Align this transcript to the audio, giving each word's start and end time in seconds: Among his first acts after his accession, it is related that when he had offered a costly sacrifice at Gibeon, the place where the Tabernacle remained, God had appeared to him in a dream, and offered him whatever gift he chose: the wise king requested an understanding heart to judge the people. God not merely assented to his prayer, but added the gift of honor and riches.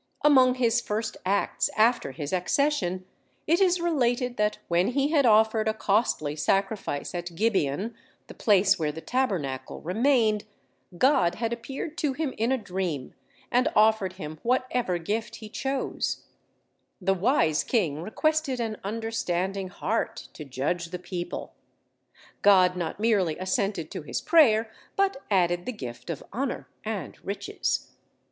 Among 0.25 0.55
his 0.55 0.81
first 0.81 1.15
acts 1.27 1.69
after 1.77 2.11
his 2.11 2.33
accession, 2.33 3.05
it 3.45 3.61
is 3.61 3.79
related 3.79 4.35
that 4.37 4.57
when 4.67 4.87
he 4.93 5.09
had 5.09 5.27
offered 5.27 5.67
a 5.67 5.75
costly 5.75 6.35
sacrifice 6.35 7.13
at 7.13 7.35
Gibeon, 7.35 7.93
the 8.25 8.33
place 8.33 8.79
where 8.79 8.91
the 8.91 8.99
Tabernacle 9.01 9.79
remained, 9.81 10.45
God 10.97 11.35
had 11.35 11.53
appeared 11.53 11.99
to 11.99 12.13
him 12.13 12.33
in 12.39 12.51
a 12.51 12.57
dream, 12.57 13.13
and 13.51 13.71
offered 13.75 14.13
him 14.13 14.39
whatever 14.41 14.97
gift 14.97 15.35
he 15.35 15.49
chose: 15.49 16.23
the 16.99 17.13
wise 17.13 17.63
king 17.63 18.01
requested 18.01 18.59
an 18.59 18.77
understanding 18.83 19.67
heart 19.67 20.29
to 20.33 20.43
judge 20.43 20.85
the 20.87 20.97
people. 20.97 21.53
God 22.41 22.75
not 22.75 22.99
merely 22.99 23.37
assented 23.37 23.91
to 23.91 24.01
his 24.01 24.19
prayer, 24.19 24.71
but 24.95 25.17
added 25.29 25.67
the 25.67 25.71
gift 25.71 26.09
of 26.09 26.23
honor 26.33 26.67
and 26.83 27.23
riches. 27.23 27.91